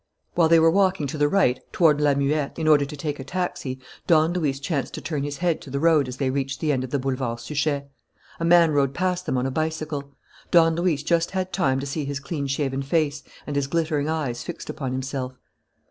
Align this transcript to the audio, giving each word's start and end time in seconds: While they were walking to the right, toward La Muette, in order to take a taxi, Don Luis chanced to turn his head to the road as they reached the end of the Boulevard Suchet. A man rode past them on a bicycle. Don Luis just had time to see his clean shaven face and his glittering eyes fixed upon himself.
While 0.33 0.49
they 0.49 0.59
were 0.59 0.71
walking 0.71 1.05
to 1.05 1.17
the 1.19 1.27
right, 1.29 1.59
toward 1.71 2.01
La 2.01 2.15
Muette, 2.15 2.57
in 2.57 2.67
order 2.67 2.85
to 2.85 2.97
take 2.97 3.19
a 3.19 3.23
taxi, 3.23 3.77
Don 4.07 4.33
Luis 4.33 4.59
chanced 4.59 4.95
to 4.95 5.01
turn 5.01 5.21
his 5.21 5.37
head 5.37 5.61
to 5.61 5.69
the 5.69 5.79
road 5.79 6.07
as 6.07 6.17
they 6.17 6.31
reached 6.31 6.59
the 6.59 6.71
end 6.71 6.83
of 6.83 6.89
the 6.89 6.97
Boulevard 6.97 7.39
Suchet. 7.39 7.85
A 8.39 8.43
man 8.43 8.71
rode 8.71 8.95
past 8.95 9.27
them 9.27 9.37
on 9.37 9.45
a 9.45 9.51
bicycle. 9.51 10.15
Don 10.49 10.73
Luis 10.75 11.03
just 11.03 11.29
had 11.29 11.53
time 11.53 11.79
to 11.79 11.85
see 11.85 12.03
his 12.03 12.19
clean 12.19 12.47
shaven 12.47 12.81
face 12.81 13.21
and 13.45 13.55
his 13.55 13.67
glittering 13.67 14.09
eyes 14.09 14.41
fixed 14.41 14.71
upon 14.71 14.91
himself. 14.91 15.37